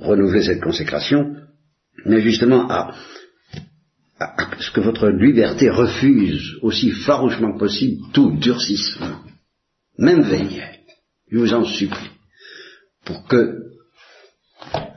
renouveler 0.00 0.42
cette 0.42 0.62
consécration, 0.62 1.36
mais 2.04 2.20
justement 2.20 2.68
à, 2.68 2.94
ce 4.58 4.70
que 4.70 4.80
votre 4.80 5.08
liberté 5.08 5.70
refuse 5.70 6.56
aussi 6.62 6.90
farouchement 6.90 7.52
que 7.52 7.58
possible 7.58 8.02
tout 8.12 8.32
durcissement, 8.32 9.20
même 9.98 10.22
véniel. 10.22 10.78
Je 11.30 11.38
vous 11.38 11.54
en 11.54 11.64
supplie, 11.64 12.10
pour 13.04 13.26
que, 13.26 13.58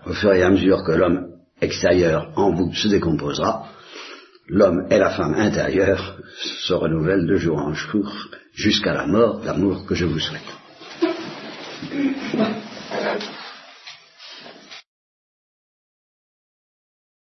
au 0.06 0.14
fur 0.14 0.34
et 0.34 0.44
à 0.44 0.50
mesure 0.50 0.84
que 0.84 0.94
l'homme 0.94 1.28
extérieur 1.62 2.32
en 2.36 2.52
vous 2.52 2.74
se 2.74 2.88
décomposera, 2.88 3.70
l'homme 4.48 4.88
et 4.90 4.98
la 4.98 5.12
femme 5.12 5.36
intérieure 5.36 6.18
se 6.40 6.74
renouvellent 6.74 7.28
de 7.28 7.36
jour 7.36 7.58
en 7.58 7.74
jour 7.74 8.12
jusqu'à 8.54 8.94
la 8.94 9.06
mort, 9.06 9.42
l'amour 9.46 9.86
que 9.86 9.96
je 9.96 10.06
vous 10.06 10.20
souhaite. 10.20 10.42